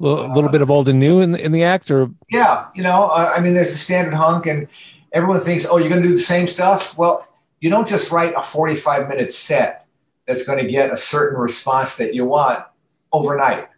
A 0.00 0.02
little, 0.02 0.32
little 0.32 0.50
bit 0.50 0.62
of 0.62 0.70
old 0.70 0.88
and 0.88 1.00
new 1.00 1.20
in 1.20 1.32
the, 1.32 1.44
in 1.44 1.50
the 1.50 1.64
act, 1.64 1.90
or 1.90 2.10
Yeah, 2.30 2.66
you 2.74 2.82
know, 2.82 3.04
uh, 3.04 3.32
I 3.36 3.40
mean, 3.40 3.54
there's 3.54 3.72
a 3.72 3.76
standard 3.78 4.14
hunk, 4.14 4.46
and 4.46 4.68
everyone 5.12 5.40
thinks, 5.40 5.66
oh, 5.66 5.78
you're 5.78 5.88
going 5.88 6.02
to 6.02 6.08
do 6.08 6.14
the 6.14 6.22
same 6.22 6.46
stuff. 6.46 6.96
Well, 6.96 7.26
you 7.60 7.70
don't 7.70 7.88
just 7.88 8.12
write 8.12 8.34
a 8.36 8.42
45 8.42 9.08
minute 9.08 9.32
set 9.32 9.86
that's 10.26 10.44
going 10.44 10.64
to 10.64 10.70
get 10.70 10.92
a 10.92 10.96
certain 10.96 11.38
response 11.38 11.96
that 11.96 12.14
you 12.14 12.26
want 12.26 12.64
overnight. 13.12 13.68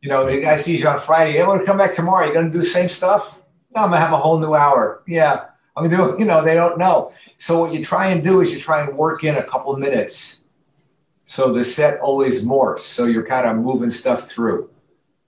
You 0.00 0.10
know, 0.10 0.30
the 0.30 0.40
guy 0.40 0.56
sees 0.58 0.80
you 0.80 0.88
on 0.88 0.98
Friday. 0.98 1.32
Hey, 1.32 1.44
want 1.44 1.60
to 1.60 1.66
come 1.66 1.78
back 1.78 1.94
tomorrow? 1.94 2.24
You're 2.24 2.34
going 2.34 2.46
to 2.46 2.52
do 2.52 2.58
the 2.58 2.66
same 2.66 2.88
stuff? 2.88 3.42
No, 3.74 3.82
I'm 3.82 3.90
going 3.90 4.00
to 4.00 4.06
have 4.06 4.12
a 4.12 4.16
whole 4.16 4.38
new 4.38 4.54
hour. 4.54 5.02
Yeah, 5.08 5.46
I'm 5.76 5.88
going. 5.88 6.18
You 6.20 6.24
know, 6.24 6.44
they 6.44 6.54
don't 6.54 6.78
know. 6.78 7.12
So 7.38 7.58
what 7.58 7.74
you 7.74 7.82
try 7.82 8.08
and 8.08 8.22
do 8.22 8.40
is 8.40 8.52
you 8.52 8.60
try 8.60 8.82
and 8.82 8.96
work 8.96 9.24
in 9.24 9.36
a 9.36 9.42
couple 9.42 9.72
of 9.72 9.80
minutes, 9.80 10.42
so 11.28 11.52
the 11.52 11.62
set 11.62 12.00
always 12.00 12.46
morphs. 12.46 12.78
So 12.78 13.04
you're 13.04 13.26
kind 13.26 13.46
of 13.46 13.62
moving 13.62 13.90
stuff 13.90 14.22
through. 14.22 14.70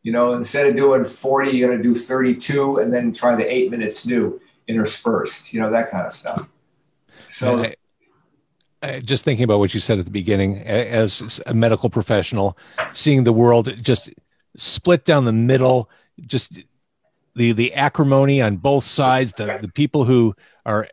You 0.02 0.12
know, 0.12 0.33
instead 0.33 0.66
of 0.66 0.75
doing 0.75 1.04
40, 1.04 1.50
you're 1.50 1.69
going 1.69 1.83
to 1.83 1.87
do 1.87 1.95
32 1.95 2.78
and 2.78 2.92
then 2.92 3.12
try 3.12 3.35
the 3.35 3.47
eight 3.47 3.71
minutes 3.71 4.07
new 4.07 4.40
interspersed, 4.66 5.52
you 5.52 5.61
know, 5.61 5.69
that 5.71 5.90
kind 5.90 6.07
of 6.07 6.14
stuff. 6.14 6.49
So, 7.28 7.64
I- 7.64 7.75
I- 8.83 9.00
just 9.00 9.26
thinking 9.26 9.45
about 9.45 9.59
what 9.59 9.75
you 9.75 9.80
said 9.80 9.99
at 9.99 10.07
the 10.07 10.11
beginning, 10.11 10.61
as 10.61 11.38
a 11.45 11.52
medical 11.52 11.90
professional, 11.90 12.57
seeing 12.95 13.25
the 13.25 13.33
world 13.35 13.76
just 13.83 14.09
split 14.57 15.04
down 15.04 15.26
the 15.26 15.35
middle, 15.35 15.90
just 16.26 16.64
the 17.37 17.52
the 17.52 17.75
acrimony 17.75 18.40
on 18.40 18.57
both 18.57 18.85
sides, 18.85 19.35
the 19.35 19.59
the 19.61 19.69
people 19.69 20.07
who 20.07 20.35
are 20.64 20.88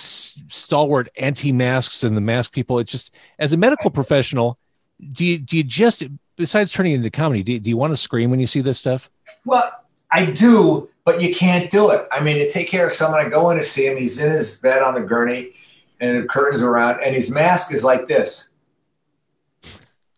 stalwart 0.00 1.08
anti-masks 1.18 2.02
and 2.04 2.16
the 2.16 2.20
mask 2.20 2.52
people. 2.52 2.78
It's 2.78 2.92
just 2.92 3.14
as 3.38 3.52
a 3.52 3.56
medical 3.56 3.90
professional, 3.90 4.58
do 5.12 5.24
you 5.24 5.38
do 5.38 5.56
you 5.56 5.64
just 5.64 6.02
besides 6.36 6.72
turning 6.72 6.92
it 6.92 6.96
into 6.96 7.10
comedy, 7.10 7.42
do, 7.42 7.58
do 7.58 7.70
you 7.70 7.76
want 7.76 7.92
to 7.92 7.96
scream 7.96 8.30
when 8.30 8.40
you 8.40 8.46
see 8.46 8.60
this 8.60 8.78
stuff? 8.78 9.10
well, 9.44 9.84
I 10.12 10.26
do, 10.26 10.88
but 11.04 11.22
you 11.22 11.34
can't 11.34 11.70
do 11.70 11.90
it. 11.90 12.06
I 12.10 12.20
mean, 12.20 12.36
to 12.36 12.50
take 12.50 12.68
care 12.68 12.86
of 12.86 12.92
someone, 12.92 13.24
I 13.24 13.28
go 13.28 13.50
in 13.50 13.58
to 13.58 13.62
see 13.62 13.86
him. 13.86 13.96
He's 13.96 14.18
in 14.18 14.30
his 14.30 14.58
bed 14.58 14.82
on 14.82 14.94
the 14.94 15.00
gurney 15.00 15.52
and 16.00 16.22
the 16.22 16.26
curtains 16.26 16.62
are 16.62 16.70
around, 16.70 17.02
and 17.02 17.14
his 17.14 17.30
mask 17.30 17.74
is 17.74 17.84
like 17.84 18.06
this. 18.06 18.48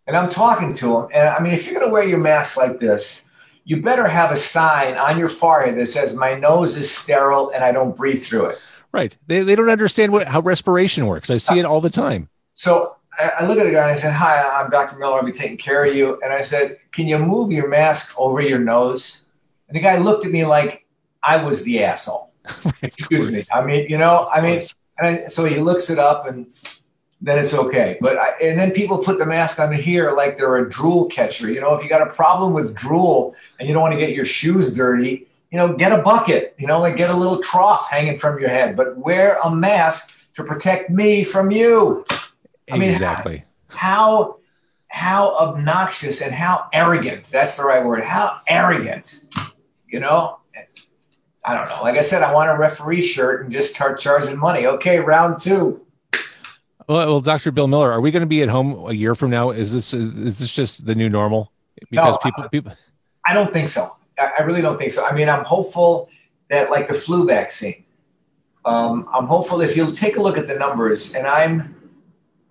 And 0.07 0.17
I'm 0.17 0.31
talking 0.31 0.73
to 0.75 0.99
him. 0.99 1.09
And 1.13 1.29
I 1.29 1.41
mean, 1.41 1.53
if 1.53 1.67
you're 1.67 1.75
going 1.75 1.87
to 1.87 1.93
wear 1.93 2.05
your 2.05 2.19
mask 2.19 2.57
like 2.57 2.79
this, 2.79 3.23
you 3.65 3.83
better 3.83 4.07
have 4.07 4.31
a 4.31 4.37
sign 4.37 4.97
on 4.97 5.19
your 5.19 5.29
forehead 5.29 5.77
that 5.79 5.87
says, 5.87 6.15
My 6.15 6.39
nose 6.39 6.77
is 6.77 6.91
sterile 6.91 7.51
and 7.51 7.65
I 7.65 7.73
don't 7.73 7.97
breathe 7.97 8.23
through 8.23 8.47
it. 8.47 8.59
Right. 8.93 9.17
They, 9.27 9.43
they 9.43 9.55
don't 9.55 9.71
understand 9.71 10.13
what 10.13 10.27
how 10.27 10.41
respiration 10.41 11.07
works. 11.07 11.31
I 11.31 11.39
see 11.39 11.59
it 11.59 11.65
all 11.65 11.81
the 11.81 11.91
time. 11.91 12.29
So 12.55 12.97
I, 13.19 13.33
I 13.41 13.47
look 13.47 13.59
at 13.59 13.65
the 13.65 13.73
guy 13.73 13.83
and 13.83 13.93
I 13.93 13.97
said, 13.97 14.13
Hi, 14.13 14.43
I'm 14.43 14.71
Dr. 14.71 14.99
Miller. 14.99 15.19
I'll 15.19 15.25
be 15.25 15.33
taking 15.33 15.57
care 15.57 15.85
of 15.85 15.95
you. 15.95 16.21
And 16.23 16.33
I 16.33 16.43
said, 16.43 16.79
Can 16.93 17.07
you 17.07 17.19
move 17.19 17.51
your 17.51 17.69
mask 17.69 18.15
over 18.19 18.41
your 18.41 18.59
nose? 18.59 19.25
And 19.69 19.77
the 19.77 19.83
guy 19.83 19.97
looked 19.97 20.27
at 20.27 20.33
me 20.33 20.45
like 20.45 20.85
I 21.23 21.43
was 21.43 21.65
the 21.65 21.83
asshole. 21.85 22.33
Excuse 22.83 23.31
me. 23.31 23.43
I 23.53 23.65
mean, 23.65 23.89
you 23.89 23.97
know, 23.97 24.29
I 24.33 24.41
mean, 24.41 24.63
and 24.99 25.07
I, 25.07 25.27
so 25.29 25.45
he 25.45 25.59
looks 25.59 25.89
it 25.89 25.99
up 25.99 26.27
and 26.27 26.47
then 27.23 27.39
it's 27.39 27.55
okay. 27.55 27.97
But 28.01 28.19
I, 28.19 28.31
and 28.43 28.59
then 28.59 28.73
people 28.73 28.99
put 28.99 29.19
the 29.19 29.27
mask 29.27 29.61
on 29.61 29.73
here 29.73 30.11
like 30.11 30.37
they're 30.37 30.57
a 30.57 30.69
drool 30.69 31.07
catcher. 31.07 31.51
You 31.51 31.61
know, 31.61 31.75
if 31.75 31.83
you 31.83 31.89
got 31.89 32.07
a 32.07 32.13
problem 32.13 32.53
with 32.53 32.75
drool 32.75 33.35
and 33.59 33.69
you 33.69 33.73
don't 33.73 33.83
want 33.83 33.95
to 33.95 33.99
get 33.99 34.11
your 34.11 34.25
shoes 34.25 34.75
dirty, 34.75 35.29
you 35.53 35.59
know, 35.59 35.75
get 35.75 35.93
a 35.93 36.03
bucket. 36.03 36.55
You 36.59 36.67
know, 36.67 36.81
like 36.81 36.97
get 36.97 37.11
a 37.11 37.17
little 37.17 37.41
trough 37.43 37.89
hanging 37.91 38.19
from 38.19 38.41
your 38.41 38.49
head, 38.49 38.75
but 38.75 38.97
wear 38.97 39.39
a 39.45 39.55
mask 39.55 40.33
to 40.33 40.43
protect 40.43 40.91
me 40.91 41.23
from 41.23 41.51
you. 41.51 42.05
I 42.71 42.79
mean, 42.79 42.91
exactly. 42.91 43.45
How 43.69 44.39
how 44.89 45.37
obnoxious 45.37 46.23
and 46.23 46.35
how 46.35 46.69
arrogant. 46.73 47.25
That's 47.25 47.57
the 47.57 47.65
right 47.65 47.85
word. 47.85 48.03
How 48.03 48.41
arrogant. 48.49 49.21
You 49.87 50.01
know. 50.01 50.39
I 51.45 51.57
don't 51.57 51.69
know. 51.69 51.83
Like 51.83 51.99
I 51.99 52.03
said, 52.03 52.23
I 52.23 52.33
want 52.33 52.51
a 52.51 52.57
referee 52.57 53.03
shirt 53.03 53.43
and 53.43 53.53
just 53.53 53.75
start 53.75 53.99
charging 53.99 54.39
money. 54.39 54.65
Okay, 54.65 55.01
round 55.01 55.41
two. 55.41 55.85
Well, 56.89 57.07
well, 57.09 57.21
Dr. 57.21 57.51
Bill 57.51 57.67
Miller, 57.67 57.91
are 57.91 58.01
we 58.01 58.13
going 58.13 58.21
to 58.21 58.29
be 58.29 58.43
at 58.43 58.49
home 58.49 58.89
a 58.89 58.93
year 58.93 59.17
from 59.17 59.31
now? 59.31 59.51
Is 59.51 59.73
this 59.73 59.93
is 59.93 60.39
this 60.39 60.53
just 60.53 60.87
the 60.87 60.95
new 60.95 61.09
normal? 61.09 61.51
Because 61.91 62.15
No, 62.15 62.19
people 62.19 62.49
people 62.49 62.73
I 63.25 63.35
don't 63.35 63.53
think 63.53 63.69
so. 63.69 63.97
I, 64.39 64.43
really 64.43 64.63
don't 64.63 64.79
think 64.79 64.93
so. 64.93 65.05
I 65.05 65.15
mean, 65.15 65.29
I'm 65.29 65.45
hopeful 65.45 66.09
that, 66.49 66.71
like 66.71 66.87
the 66.87 66.95
flu 66.95 67.27
vaccine, 67.27 67.85
um, 68.65 69.09
I'm 69.13 69.27
hopeful 69.27 69.61
if 69.61 69.77
you'll 69.77 69.93
take 69.93 70.17
a 70.17 70.23
look 70.23 70.39
at 70.39 70.47
the 70.47 70.57
numbers, 70.57 71.15
and 71.15 71.27
I'm, 71.27 71.75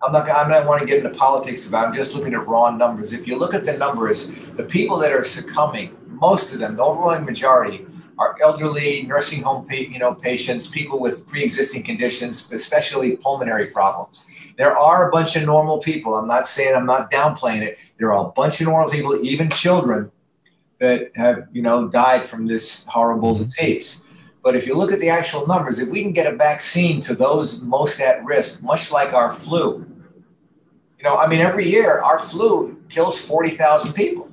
I'm 0.02 0.12
not, 0.12 0.28
I'm 0.28 0.50
not 0.50 0.66
want 0.66 0.80
to 0.80 0.86
get 0.86 1.04
into 1.04 1.16
politics 1.16 1.68
about. 1.68 1.88
I'm 1.88 1.94
just 1.94 2.14
looking 2.14 2.34
at 2.34 2.46
raw 2.46 2.70
numbers. 2.70 3.12
If 3.12 3.26
you 3.26 3.36
look 3.36 3.54
at 3.54 3.64
the 3.64 3.76
numbers, 3.78 4.28
the 4.52 4.64
people 4.64 4.98
that 4.98 5.12
are 5.12 5.24
succumbing, 5.24 5.96
most 6.06 6.52
of 6.52 6.58
them, 6.58 6.76
the 6.76 6.82
overwhelming 6.82 7.24
majority, 7.24 7.86
are 8.18 8.36
elderly, 8.42 9.02
nursing 9.02 9.42
home, 9.42 9.66
pa- 9.66 9.74
you 9.74 9.98
know, 9.98 10.14
patients, 10.14 10.68
people 10.68 11.00
with 11.00 11.26
pre-existing 11.26 11.82
conditions, 11.82 12.50
especially 12.52 13.16
pulmonary 13.16 13.66
problems. 13.66 14.26
There 14.58 14.76
are 14.76 15.08
a 15.08 15.10
bunch 15.10 15.34
of 15.36 15.44
normal 15.44 15.78
people. 15.78 16.14
I'm 16.14 16.28
not 16.28 16.46
saying 16.46 16.74
I'm 16.74 16.86
not 16.86 17.10
downplaying 17.10 17.62
it. 17.62 17.78
There 17.98 18.12
are 18.12 18.26
a 18.26 18.30
bunch 18.30 18.60
of 18.60 18.66
normal 18.66 18.90
people, 18.90 19.18
even 19.24 19.48
children, 19.50 20.10
that 20.82 21.12
have 21.14 21.46
you 21.56 21.62
know 21.62 21.88
died 21.88 22.26
from 22.26 22.46
this 22.52 22.84
horrible 22.96 23.34
Mhm. 23.36 23.44
disease. 23.44 23.88
But 24.44 24.56
if 24.56 24.66
you 24.66 24.74
look 24.74 24.90
at 24.96 24.98
the 25.04 25.08
actual 25.18 25.46
numbers, 25.46 25.78
if 25.78 25.88
we 25.88 26.02
can 26.02 26.12
get 26.12 26.26
a 26.32 26.36
vaccine 26.48 27.00
to 27.06 27.14
those 27.14 27.62
most 27.62 28.00
at 28.00 28.16
risk, 28.24 28.62
much 28.72 28.90
like 28.98 29.10
our 29.20 29.30
flu, 29.30 29.86
you 30.98 31.04
know, 31.06 31.16
I 31.16 31.26
mean, 31.30 31.40
every 31.40 31.66
year 31.76 32.00
our 32.10 32.18
flu 32.18 32.50
kills 32.88 33.16
forty 33.32 33.50
thousand 33.62 33.92
people. 33.94 34.26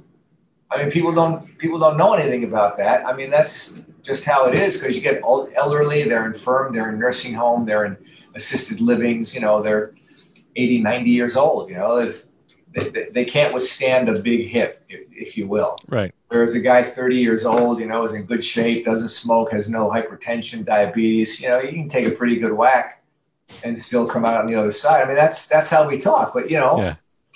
I 0.71 0.77
mean, 0.79 0.89
people 0.97 1.13
don't 1.19 1.57
people 1.63 1.79
don't 1.83 1.97
know 2.01 2.11
anything 2.13 2.43
about 2.51 2.77
that. 2.81 3.05
I 3.09 3.11
mean, 3.17 3.29
that's 3.29 3.77
just 4.09 4.23
how 4.25 4.39
it 4.49 4.55
is 4.65 4.71
because 4.77 4.95
you 4.97 5.03
get 5.03 5.21
old, 5.23 5.49
elderly, 5.63 5.99
they're 6.09 6.25
infirm, 6.33 6.73
they're 6.73 6.89
in 6.93 6.97
nursing 7.05 7.33
home, 7.43 7.65
they're 7.67 7.85
in 7.89 7.95
assisted 8.35 8.79
livings, 8.81 9.35
you 9.35 9.41
know, 9.41 9.61
they're 9.61 9.93
80, 10.55 10.81
90 10.81 11.09
years 11.11 11.35
old, 11.37 11.69
you 11.69 11.75
know, 11.75 11.91
they, 12.03 12.89
they, 12.95 13.09
they 13.17 13.25
can't 13.25 13.53
withstand 13.53 14.07
a 14.09 14.19
big 14.19 14.47
hit, 14.47 14.81
if, 14.89 15.01
if 15.11 15.37
you 15.37 15.47
will. 15.47 15.75
right. 15.87 16.13
Whereas 16.29 16.55
a 16.55 16.59
guy 16.61 16.83
30 16.83 17.17
years 17.17 17.43
old, 17.43 17.79
you 17.79 17.87
know, 17.87 18.05
is 18.05 18.13
in 18.13 18.23
good 18.23 18.43
shape, 18.43 18.85
doesn't 18.85 19.09
smoke, 19.09 19.51
has 19.51 19.67
no 19.67 19.89
hypertension, 19.89 20.63
diabetes, 20.63 21.41
you 21.41 21.49
know, 21.49 21.59
you 21.59 21.71
can 21.71 21.89
take 21.89 22.07
a 22.07 22.11
pretty 22.11 22.37
good 22.37 22.53
whack 22.53 23.03
and 23.63 23.81
still 23.81 24.05
come 24.07 24.25
out 24.25 24.37
on 24.37 24.45
the 24.45 24.53
other 24.55 24.71
side. 24.71 25.03
I 25.03 25.07
mean, 25.07 25.15
that's 25.15 25.47
that's 25.47 25.71
how 25.71 25.87
we 25.87 25.97
talk. 25.97 26.33
But 26.33 26.51
you 26.51 26.59
know, 26.59 26.77
Yeah. 26.79 26.95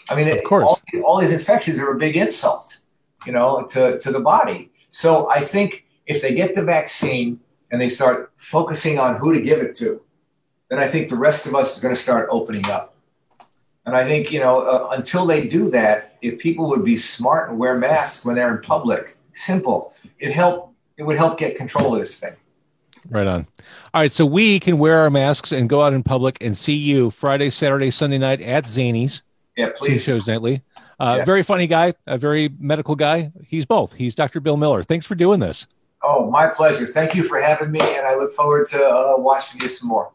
I 0.09 0.15
mean, 0.15 0.27
Of 0.29 0.43
course. 0.43 0.81
all, 0.93 1.01
all 1.01 1.19
these 1.19 1.31
infections 1.31 1.79
are 1.79 1.91
a 1.91 1.97
big 1.97 2.15
insult, 2.15 2.79
you 3.25 3.31
know, 3.31 3.65
to, 3.69 3.97
to 3.99 4.11
the 4.11 4.19
body. 4.19 4.69
So 4.91 5.29
I 5.29 5.41
think 5.41 5.85
if 6.05 6.21
they 6.21 6.33
get 6.35 6.55
the 6.55 6.63
vaccine 6.63 7.39
and 7.71 7.81
they 7.81 7.89
start 7.89 8.31
focusing 8.35 8.99
on 8.99 9.15
who 9.15 9.33
to 9.33 9.41
give 9.41 9.59
it 9.59 9.73
to, 9.75 10.01
then 10.69 10.79
I 10.79 10.87
think 10.87 11.09
the 11.09 11.15
rest 11.17 11.47
of 11.47 11.55
us 11.55 11.75
is 11.75 11.81
going 11.81 11.95
to 11.95 11.99
start 11.99 12.27
opening 12.29 12.69
up. 12.69 12.92
And 13.85 13.95
I 13.95 14.05
think, 14.05 14.31
you 14.31 14.39
know, 14.39 14.61
uh, 14.61 14.89
until 14.91 15.25
they 15.25 15.45
do 15.47 15.69
that, 15.71 16.17
if 16.21 16.39
people 16.39 16.69
would 16.69 16.85
be 16.85 16.95
smart 16.95 17.49
and 17.49 17.59
wear 17.59 17.77
masks 17.77 18.23
when 18.23 18.35
they're 18.35 18.55
in 18.55 18.61
public, 18.61 19.17
simple, 19.33 19.93
it 20.19 20.31
help. 20.31 20.73
It 20.95 21.03
would 21.03 21.17
help 21.17 21.39
get 21.39 21.55
control 21.55 21.95
of 21.95 21.99
this 21.99 22.19
thing. 22.19 22.33
Right 23.09 23.25
on. 23.27 23.47
All 23.93 24.01
right. 24.01 24.11
So 24.11 24.25
we 24.25 24.59
can 24.59 24.77
wear 24.77 24.99
our 24.99 25.09
masks 25.09 25.51
and 25.51 25.67
go 25.67 25.81
out 25.81 25.91
in 25.91 26.03
public 26.03 26.37
and 26.39 26.55
see 26.57 26.75
you 26.75 27.09
Friday, 27.09 27.49
Saturday, 27.49 27.89
Sunday 27.91 28.19
night 28.19 28.39
at 28.41 28.65
Zanies. 28.65 29.23
Yeah, 29.57 29.67
Two 29.69 29.73
please. 29.85 30.03
shows 30.03 30.27
nightly. 30.27 30.61
Uh, 30.99 31.15
Yeah. 31.17 31.25
Very 31.25 31.43
funny 31.43 31.67
guy, 31.67 31.93
a 32.07 32.17
very 32.17 32.49
medical 32.59 32.95
guy. 32.95 33.31
He's 33.45 33.65
both. 33.65 33.93
He's 33.93 34.15
Dr. 34.15 34.39
Bill 34.39 34.55
Miller. 34.55 34.83
Thanks 34.83 35.05
for 35.05 35.15
doing 35.15 35.39
this. 35.39 35.67
Oh, 36.03 36.29
my 36.29 36.47
pleasure. 36.47 36.85
Thank 36.85 37.15
you 37.15 37.23
for 37.23 37.41
having 37.41 37.71
me, 37.71 37.79
and 37.81 38.05
I 38.05 38.15
look 38.15 38.33
forward 38.33 38.67
to 38.67 38.85
uh, 38.85 39.15
watching 39.17 39.59
you 39.61 39.67
some 39.69 39.89
more. 39.89 40.11